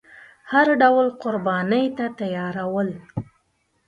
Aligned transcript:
هر 0.51 0.67
ډول 0.81 1.07
قربانۍ 1.21 1.85
ته 1.97 2.05
تیار 2.19 2.55
ول. 2.73 2.89